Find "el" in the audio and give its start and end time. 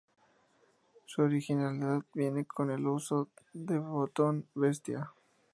2.71-2.87